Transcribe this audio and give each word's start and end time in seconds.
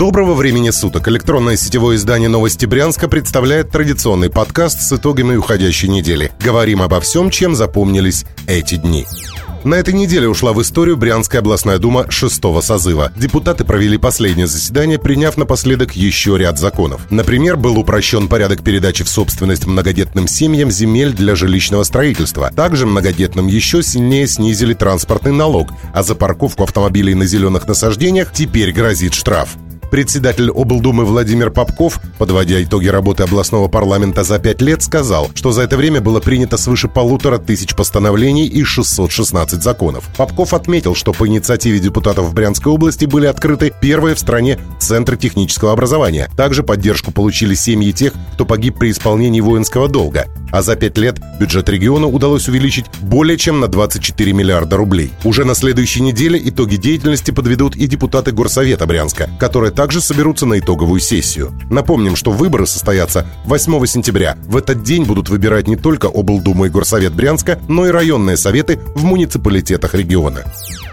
Доброго 0.00 0.32
времени 0.32 0.70
суток! 0.70 1.08
Электронное 1.08 1.56
сетевое 1.56 1.96
издание 1.96 2.30
«Новости 2.30 2.64
Брянска» 2.64 3.06
представляет 3.06 3.68
традиционный 3.68 4.30
подкаст 4.30 4.80
с 4.80 4.90
итогами 4.94 5.36
уходящей 5.36 5.90
недели. 5.90 6.32
Говорим 6.42 6.80
обо 6.80 7.00
всем, 7.00 7.28
чем 7.28 7.54
запомнились 7.54 8.24
эти 8.46 8.76
дни. 8.76 9.04
На 9.62 9.74
этой 9.74 9.92
неделе 9.92 10.26
ушла 10.26 10.54
в 10.54 10.62
историю 10.62 10.96
Брянская 10.96 11.42
областная 11.42 11.76
дума 11.76 12.10
шестого 12.10 12.62
созыва. 12.62 13.12
Депутаты 13.14 13.66
провели 13.66 13.98
последнее 13.98 14.46
заседание, 14.46 14.98
приняв 14.98 15.36
напоследок 15.36 15.94
еще 15.94 16.38
ряд 16.38 16.58
законов. 16.58 17.02
Например, 17.10 17.58
был 17.58 17.78
упрощен 17.78 18.26
порядок 18.26 18.64
передачи 18.64 19.04
в 19.04 19.08
собственность 19.10 19.66
многодетным 19.66 20.28
семьям 20.28 20.70
земель 20.70 21.12
для 21.12 21.34
жилищного 21.34 21.82
строительства. 21.82 22.50
Также 22.56 22.86
многодетным 22.86 23.48
еще 23.48 23.82
сильнее 23.82 24.26
снизили 24.28 24.72
транспортный 24.72 25.32
налог, 25.32 25.68
а 25.92 26.02
за 26.02 26.14
парковку 26.14 26.62
автомобилей 26.62 27.14
на 27.14 27.26
зеленых 27.26 27.68
насаждениях 27.68 28.32
теперь 28.32 28.72
грозит 28.72 29.12
штраф. 29.12 29.58
Председатель 29.90 30.50
облдумы 30.50 31.04
Владимир 31.04 31.50
Попков, 31.50 32.00
подводя 32.16 32.62
итоги 32.62 32.86
работы 32.86 33.24
областного 33.24 33.66
парламента 33.66 34.22
за 34.22 34.38
пять 34.38 34.62
лет, 34.62 34.84
сказал, 34.84 35.30
что 35.34 35.50
за 35.50 35.62
это 35.62 35.76
время 35.76 36.00
было 36.00 36.20
принято 36.20 36.56
свыше 36.56 36.86
полутора 36.86 37.38
тысяч 37.38 37.74
постановлений 37.74 38.46
и 38.46 38.62
616 38.62 39.60
законов. 39.60 40.04
Попков 40.16 40.54
отметил, 40.54 40.94
что 40.94 41.12
по 41.12 41.26
инициативе 41.26 41.80
депутатов 41.80 42.32
Брянской 42.32 42.72
области 42.72 43.04
были 43.04 43.26
открыты 43.26 43.72
первые 43.80 44.14
в 44.14 44.20
стране 44.20 44.60
центры 44.78 45.16
технического 45.16 45.72
образования. 45.72 46.30
Также 46.36 46.62
поддержку 46.62 47.10
получили 47.10 47.54
семьи 47.54 47.90
тех, 47.90 48.12
кто 48.34 48.46
погиб 48.46 48.78
при 48.78 48.92
исполнении 48.92 49.40
воинского 49.40 49.88
долга. 49.88 50.26
А 50.52 50.62
за 50.62 50.76
пять 50.76 50.98
лет 50.98 51.18
бюджет 51.38 51.68
региона 51.68 52.06
удалось 52.06 52.48
увеличить 52.48 52.86
более 53.00 53.36
чем 53.36 53.60
на 53.60 53.66
24 53.66 54.32
миллиарда 54.32 54.76
рублей. 54.76 55.10
Уже 55.24 55.44
на 55.44 55.54
следующей 55.54 56.02
неделе 56.02 56.40
итоги 56.42 56.76
деятельности 56.76 57.32
подведут 57.32 57.74
и 57.76 57.86
депутаты 57.86 58.32
Горсовета 58.32 58.86
Брянска, 58.86 59.28
которые 59.38 59.72
также 59.80 60.02
соберутся 60.02 60.44
на 60.44 60.58
итоговую 60.58 61.00
сессию. 61.00 61.54
Напомним, 61.70 62.14
что 62.14 62.32
выборы 62.32 62.66
состоятся 62.66 63.26
8 63.46 63.86
сентября. 63.86 64.36
В 64.44 64.58
этот 64.58 64.82
день 64.82 65.04
будут 65.04 65.30
выбирать 65.30 65.68
не 65.68 65.76
только 65.76 66.06
облдуму 66.06 66.66
и 66.66 66.68
горсовет 66.68 67.14
Брянска, 67.14 67.58
но 67.66 67.86
и 67.86 67.90
районные 67.90 68.36
советы 68.36 68.78
в 68.94 69.04
муниципалитетах 69.04 69.94
региона. 69.94 70.44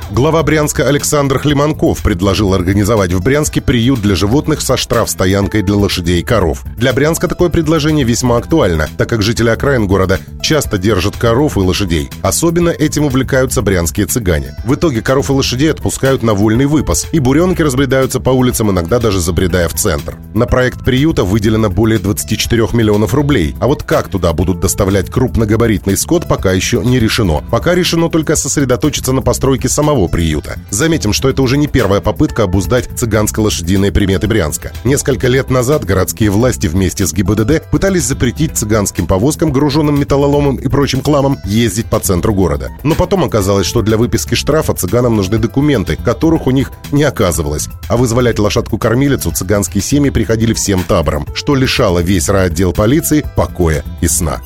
Глава 0.10 0.42
Брянска 0.42 0.88
Александр 0.88 1.38
Хлеманков 1.38 2.02
предложил 2.02 2.54
организовать 2.54 3.12
в 3.12 3.22
Брянске 3.22 3.60
приют 3.60 4.02
для 4.02 4.16
животных 4.16 4.62
со 4.62 4.78
штрафстоянкой 4.78 5.64
для 5.64 5.76
лошадей 5.76 6.22
и 6.22 6.24
коров. 6.24 6.64
Для 6.78 6.94
Брянска 6.94 7.28
такое 7.28 7.50
предложение 7.50 8.06
весьма 8.06 8.38
актуально, 8.38 8.88
так 8.98 9.10
как 9.10 9.22
жители 9.22 9.50
окраин 9.50 9.86
города 9.86 10.22
часто 10.42 10.78
держат 10.78 11.18
коров 11.18 11.58
и 11.58 11.60
лошадей. 11.60 12.10
Особенно 12.22 12.70
этим 12.70 13.04
увлекаются 13.04 13.62
брянские 13.62 14.06
цыгане. 14.06 14.56
В 14.64 14.76
итоге 14.76 15.02
коров 15.02 15.30
и 15.30 15.34
лошадей 15.34 15.72
отпускают 15.72 16.24
на 16.24 16.34
вольный 16.34 16.68
выпас, 16.68 17.08
и 17.12 17.20
буренки 17.20 17.62
разбредаются 17.62 18.22
по 18.22 18.30
улицам, 18.30 18.72
иногда 18.72 19.00
даже 19.00 19.20
забредая 19.20 19.68
в 19.68 19.74
центр. 19.74 20.16
На 20.34 20.46
проект 20.46 20.86
приюта 20.86 21.26
выделено 21.26 21.70
более 21.70 22.00
24 22.00 22.70
миллионов 22.72 23.14
рублей, 23.14 23.58
а 23.60 23.68
вот 23.68 23.84
как 23.84 24.08
туда 24.08 24.32
будут 24.32 24.62
доставлять 24.62 25.12
крупногабаритный 25.12 25.98
скот, 25.98 26.30
пока 26.30 26.54
еще 26.54 26.82
не 26.82 26.98
решено. 26.98 27.44
Пока 27.52 27.76
решено 27.76 28.10
только 28.10 28.38
сосредоточиться 28.38 29.12
на 29.12 29.22
постройке 29.22 29.68
самого 29.68 29.97
самого 29.98 30.08
приюта. 30.08 30.60
Заметим, 30.70 31.12
что 31.12 31.30
это 31.30 31.42
уже 31.42 31.58
не 31.58 31.68
первая 31.68 32.02
попытка 32.02 32.44
обуздать 32.44 32.88
цыганско-лошадиные 32.96 33.92
приметы 33.92 34.28
Брянска. 34.28 34.72
Несколько 34.84 35.28
лет 35.28 35.50
назад 35.50 35.86
городские 35.86 36.30
власти 36.30 36.68
вместе 36.68 37.08
с 37.08 37.14
ГИБДД 37.14 37.64
пытались 37.72 38.04
запретить 38.04 38.56
цыганским 38.56 39.08
повозкам, 39.08 39.52
груженным 39.52 40.00
металлоломом 40.00 40.58
и 40.58 40.68
прочим 40.68 41.02
хламом, 41.02 41.40
ездить 41.46 41.88
по 41.88 42.00
центру 42.00 42.34
города. 42.34 42.70
Но 42.84 42.94
потом 42.94 43.24
оказалось, 43.24 43.66
что 43.66 43.82
для 43.82 43.98
выписки 43.98 44.36
штрафа 44.36 44.74
цыганам 44.74 45.16
нужны 45.16 45.40
документы, 45.40 45.96
которых 45.96 46.46
у 46.46 46.52
них 46.52 46.72
не 46.92 47.04
оказывалось. 47.04 47.68
А 47.90 47.98
вызволять 47.98 48.38
лошадку-кормилицу 48.38 49.32
цыганские 49.32 49.82
семьи 49.82 50.12
приходили 50.12 50.54
всем 50.54 50.84
табором, 50.84 51.26
что 51.34 51.56
лишало 51.56 52.00
весь 52.00 52.30
райотдел 52.30 52.72
полиции 52.72 53.26
покоя 53.36 53.84
и 54.02 54.08
сна. 54.08 54.42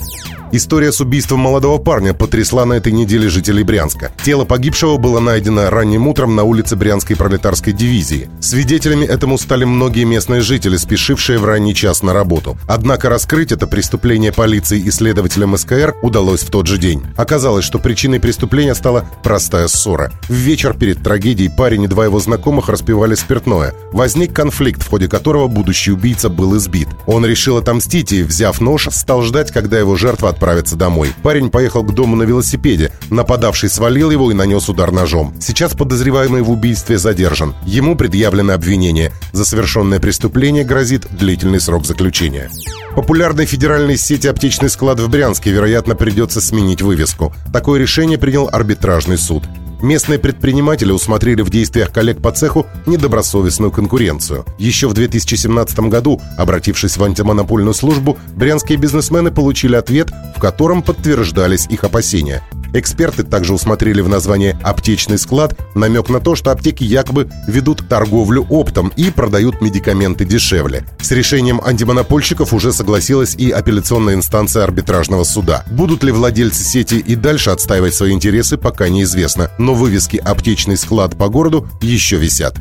История 0.54 0.92
с 0.92 1.00
убийством 1.00 1.40
молодого 1.40 1.78
парня 1.78 2.14
потрясла 2.14 2.66
на 2.66 2.73
этой 2.73 2.92
неделе 2.92 3.30
жителей 3.30 3.64
Брянска. 3.64 4.12
Тело 4.22 4.44
погибшего 4.44 4.98
было 4.98 5.22
найдено 5.22 5.70
ранним 5.70 6.08
утром 6.08 6.36
на 6.36 6.44
улице 6.44 6.76
Брянской 6.76 7.16
пролетарской 7.16 7.72
дивизии. 7.72 8.30
Свидетелями 8.42 9.06
этому 9.06 9.38
стали 9.38 9.64
многие 9.64 10.04
местные 10.04 10.42
жители, 10.42 10.76
спешившие 10.76 11.40
в 11.40 11.45
ранний 11.45 11.73
час 11.73 12.04
на 12.04 12.11
работу. 12.11 12.58
Однако 12.67 13.08
раскрыть 13.08 13.54
это 13.54 13.66
преступление 13.66 14.34
полиции 14.34 14.78
и 14.78 14.92
следователям 14.92 15.58
СКР 15.58 15.95
удалось 16.02 16.42
в 16.42 16.50
тот 16.50 16.67
же 16.67 16.78
день. 16.78 17.02
Оказалось, 17.16 17.64
что 17.64 17.80
причиной 17.80 18.20
преступления 18.20 18.76
стала 18.76 19.06
простая 19.23 19.70
ссора. 19.70 20.11
В 20.28 20.34
вечер 20.34 20.73
перед 20.73 21.02
трагедией 21.02 21.48
парень 21.48 21.84
и 21.84 21.88
два 21.88 22.04
его 22.04 22.20
знакомых 22.20 22.67
распивали 22.67 23.16
спиртное. 23.16 23.73
Возник 23.94 24.34
конфликт, 24.34 24.84
в 24.84 24.90
ходе 24.90 25.08
которого 25.08 25.48
будущий 25.48 25.92
убийца 25.92 26.28
был 26.28 26.58
избит. 26.58 26.90
Он 27.06 27.26
решил 27.26 27.56
отомстить 27.56 28.11
и, 28.11 28.23
взяв 28.23 28.60
нож, 28.60 28.90
стал 28.92 29.22
ждать, 29.22 29.52
когда 29.52 29.80
его 29.80 29.95
жертва 29.95 30.28
отправиться 30.42 30.76
домой. 30.76 31.14
Парень 31.22 31.52
поехал 31.52 31.84
к 31.84 31.94
дому 31.94 32.16
на 32.16 32.24
велосипеде. 32.24 32.92
Нападавший 33.12 33.70
свалил 33.70 34.10
его 34.10 34.32
и 34.32 34.34
нанес 34.34 34.68
удар 34.68 34.92
ножом. 34.92 35.36
Сейчас 35.40 35.74
подозреваемый 35.74 36.42
в 36.42 36.50
убийстве 36.50 36.98
задержан. 36.98 37.54
Ему 37.64 37.96
предъявлено 37.96 38.54
обвинение. 38.54 39.12
За 39.34 39.46
совершенное 39.46 40.00
преступление 40.00 40.64
грозит 40.64 41.06
длительный 41.12 41.60
срок 41.60 41.86
заключения. 41.86 42.50
Популярной 42.96 43.46
федеральной 43.46 43.98
сети 43.98 44.28
аптечный 44.28 44.70
склад 44.70 45.00
в 45.00 45.08
Брянске, 45.10 45.52
вероятно, 45.52 45.96
придется 45.96 46.42
сменить 46.42 46.82
вывеску. 46.82 47.34
Такое 47.54 47.80
решение 47.80 48.18
принял 48.18 48.50
арбитражный 48.52 49.20
суд. 49.20 49.44
Местные 49.81 50.19
предприниматели 50.19 50.92
усмотрели 50.92 51.42
в 51.42 51.49
действиях 51.49 51.92
коллег 51.92 52.21
по 52.21 52.31
цеху 52.31 52.67
недобросовестную 52.86 53.71
конкуренцию. 53.71 54.45
Еще 54.59 54.87
в 54.87 54.93
2017 54.93 55.80
году, 55.81 56.21
обратившись 56.37 56.97
в 56.97 57.03
антимонопольную 57.03 57.73
службу, 57.73 58.17
брянские 58.36 58.77
бизнесмены 58.77 59.31
получили 59.31 59.75
ответ, 59.75 60.11
в 60.36 60.39
котором 60.39 60.83
подтверждались 60.83 61.65
их 61.67 61.83
опасения. 61.83 62.43
Эксперты 62.73 63.23
также 63.23 63.54
усмотрели 63.54 64.02
в 64.02 64.09
названии 64.09 64.58
«аптечный 64.64 65.17
склад» 65.17 65.58
намек 65.76 66.09
на 66.09 66.20
то, 66.20 66.36
что 66.36 66.52
аптеки 66.52 66.83
якобы 66.83 67.30
ведут 67.48 67.87
торговлю 67.87 68.45
оптом 68.49 68.92
и 68.95 69.11
продают 69.11 69.61
медикаменты 69.61 70.26
дешевле. 70.26 70.86
С 71.02 71.11
решением 71.11 71.61
антимонопольщиков 71.64 72.54
уже 72.54 72.71
согласилась 72.71 73.36
и 73.36 73.52
апелляционная 73.52 74.15
инстанция 74.15 74.64
арбитражного 74.64 75.23
суда. 75.23 75.65
Будут 75.70 76.04
ли 76.04 76.11
владельцы 76.11 76.64
сети 76.64 76.95
и 76.99 77.15
дальше 77.15 77.49
отстаивать 77.49 77.93
свои 77.93 78.14
интересы, 78.14 78.58
пока 78.58 78.89
неизвестно, 78.89 79.52
но 79.58 79.73
вывески 79.73 80.17
«аптечный 80.17 80.77
склад» 80.77 81.17
по 81.17 81.27
городу 81.27 81.67
еще 81.81 82.17
висят. 82.17 82.55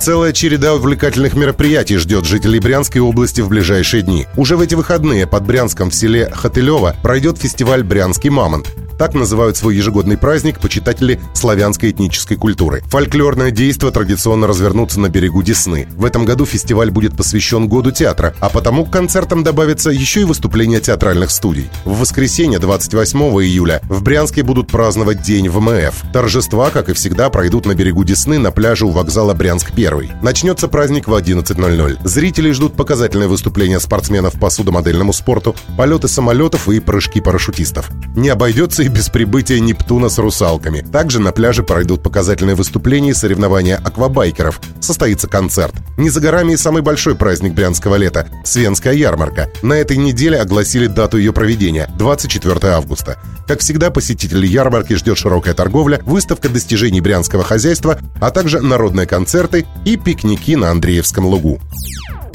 Целая 0.00 0.32
череда 0.32 0.74
увлекательных 0.74 1.34
мероприятий 1.34 1.96
ждет 1.96 2.24
жителей 2.24 2.60
Брянской 2.60 3.00
области 3.00 3.40
в 3.40 3.48
ближайшие 3.48 4.02
дни. 4.02 4.26
Уже 4.36 4.56
в 4.56 4.60
эти 4.60 4.74
выходные 4.76 5.26
под 5.26 5.44
Брянском 5.44 5.90
в 5.90 5.94
селе 5.94 6.30
Хотылево 6.32 6.94
пройдет 7.02 7.38
фестиваль 7.38 7.82
«Брянский 7.82 8.30
мамонт». 8.30 8.68
Так 8.98 9.14
называют 9.14 9.56
свой 9.56 9.76
ежегодный 9.76 10.18
праздник 10.18 10.58
почитатели 10.58 11.20
славянской 11.32 11.92
этнической 11.92 12.36
культуры. 12.36 12.82
Фольклорное 12.88 13.52
действо 13.52 13.92
традиционно 13.92 14.48
развернутся 14.48 14.98
на 14.98 15.08
берегу 15.08 15.40
Десны. 15.42 15.86
В 15.92 16.04
этом 16.04 16.24
году 16.24 16.44
фестиваль 16.44 16.90
будет 16.90 17.16
посвящен 17.16 17.68
году 17.68 17.92
театра, 17.92 18.34
а 18.40 18.48
потому 18.48 18.84
к 18.84 18.90
концертам 18.90 19.44
добавятся 19.44 19.90
еще 19.90 20.22
и 20.22 20.24
выступления 20.24 20.80
театральных 20.80 21.30
студий. 21.30 21.70
В 21.84 22.00
воскресенье 22.00 22.58
28 22.58 23.18
июля 23.20 23.80
в 23.88 24.02
Брянске 24.02 24.42
будут 24.42 24.66
праздновать 24.66 25.22
День 25.22 25.48
ВМФ. 25.48 25.94
Торжества, 26.12 26.70
как 26.70 26.88
и 26.88 26.92
всегда, 26.92 27.30
пройдут 27.30 27.66
на 27.66 27.76
берегу 27.76 28.02
Десны 28.02 28.38
на 28.38 28.50
пляже 28.50 28.84
у 28.84 28.90
вокзала 28.90 29.32
Брянск-1. 29.32 30.22
Начнется 30.22 30.66
праздник 30.66 31.06
в 31.06 31.14
11.00. 31.14 31.98
Зрителей 32.02 32.50
ждут 32.52 32.74
показательные 32.74 33.28
выступления 33.28 33.78
спортсменов 33.78 34.34
по 34.40 34.50
судомодельному 34.50 35.12
спорту, 35.12 35.54
полеты 35.76 36.08
самолетов 36.08 36.68
и 36.68 36.80
прыжки 36.80 37.20
парашютистов. 37.20 37.90
Не 38.16 38.30
обойдется 38.30 38.87
без 38.88 39.08
прибытия 39.08 39.60
Нептуна 39.60 40.08
с 40.08 40.18
русалками. 40.18 40.80
Также 40.80 41.20
на 41.20 41.32
пляже 41.32 41.62
пройдут 41.62 42.02
показательные 42.02 42.56
выступления 42.56 43.10
и 43.10 43.14
соревнования 43.14 43.76
аквабайкеров. 43.76 44.60
Состоится 44.80 45.28
концерт. 45.28 45.74
Не 45.96 46.10
за 46.10 46.20
горами 46.20 46.52
и 46.52 46.56
самый 46.56 46.82
большой 46.82 47.14
праздник 47.14 47.54
брянского 47.54 47.96
лета– 47.96 48.28
Свенская 48.44 48.94
ярмарка. 48.94 49.50
На 49.62 49.74
этой 49.74 49.96
неделе 49.96 50.40
огласили 50.40 50.86
дату 50.86 51.18
ее 51.18 51.32
проведения– 51.32 51.90
24 51.98 52.72
августа. 52.72 53.18
Как 53.46 53.60
всегда, 53.60 53.90
посетителей 53.90 54.48
ярмарки 54.48 54.94
ждет 54.94 55.16
широкая 55.16 55.54
торговля, 55.54 56.00
выставка 56.04 56.48
достижений 56.48 57.00
брянского 57.00 57.44
хозяйства, 57.44 57.98
а 58.20 58.30
также 58.30 58.60
народные 58.60 59.06
концерты 59.06 59.66
и 59.84 59.96
пикники 59.96 60.54
на 60.54 60.70
Андреевском 60.70 61.24
лугу. 61.24 61.60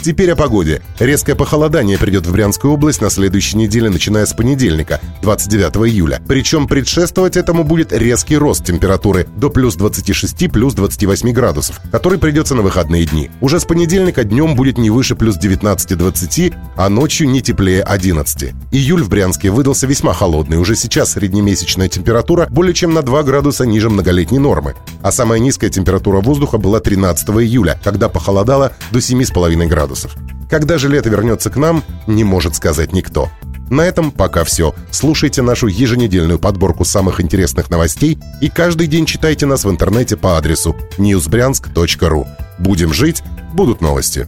Теперь 0.04 0.32
о 0.32 0.36
погоде. 0.36 0.82
Резкое 1.00 1.34
похолодание 1.34 1.98
придет 1.98 2.28
в 2.28 2.34
Брянскую 2.34 2.74
область 2.74 3.00
на 3.00 3.10
следующей 3.10 3.56
неделе, 3.56 3.90
начиная 3.90 4.26
с 4.26 4.34
понедельника, 4.34 5.00
29 5.22 5.90
июля. 5.90 6.22
Причем 6.28 6.68
предшествовать 6.68 7.38
этому 7.38 7.64
будет 7.64 7.94
резкий 7.94 8.36
рост 8.36 8.66
температуры 8.66 9.28
до 9.38 9.50
плюс 9.50 9.76
26, 9.76 10.52
плюс 10.52 10.74
28 10.74 11.32
градусов, 11.32 11.80
который 11.90 12.20
придется 12.20 12.54
на 12.54 12.64
выходные 12.64 13.06
дни. 13.06 13.32
Уже 13.40 13.62
с 13.62 13.64
понедельника 13.64 14.26
днем 14.26 14.56
будет 14.56 14.78
не 14.78 14.90
выше 14.90 15.16
плюс 15.16 15.38
19-20, 15.38 16.54
а 16.76 16.90
ночью 16.90 17.30
не 17.30 17.42
теплее 17.42 17.82
11. 17.82 18.54
Июль 18.72 19.04
в 19.04 19.10
Брянске 19.10 19.52
выдался 19.52 19.88
весьма 19.88 20.14
холодный. 20.14 20.58
Уже 20.58 20.76
сейчас 20.76 21.14
среднемесячная 21.14 21.88
температура 21.88 22.48
более 22.50 22.74
чем 22.74 22.94
на 22.94 23.04
2 23.04 23.24
градуса 23.24 23.66
ниже 23.66 23.90
многолетней 23.90 24.40
нормы. 24.40 24.76
А 25.02 25.14
самая 25.14 25.40
низкая 25.40 25.70
температура 25.70 26.20
воздуха 26.20 26.58
была 26.58 26.82
13 26.82 27.30
июля, 27.30 27.80
когда 27.82 28.10
похолодало 28.10 28.74
до 28.92 29.00
7,5 29.00 29.66
градусов 29.68 29.93
градусов. 29.94 30.16
Когда 30.50 30.78
же 30.78 30.90
лето 30.90 31.10
вернется 31.10 31.50
к 31.50 31.58
нам, 31.58 31.84
не 32.08 32.24
может 32.24 32.56
сказать 32.56 32.94
никто. 32.94 33.30
На 33.70 33.82
этом 33.82 34.12
пока 34.12 34.44
все. 34.44 34.76
Слушайте 34.92 35.42
нашу 35.42 35.68
еженедельную 35.68 36.38
подборку 36.38 36.86
самых 36.86 37.22
интересных 37.22 37.70
новостей 37.70 38.20
и 38.42 38.50
каждый 38.50 38.88
день 38.88 39.06
читайте 39.06 39.46
нас 39.46 39.66
в 39.66 39.70
интернете 39.70 40.18
по 40.18 40.38
адресу 40.38 40.76
newsbryansk.ru. 40.98 42.28
Будем 42.60 42.94
жить, 42.94 43.24
будут 43.54 43.82
новости. 43.82 44.28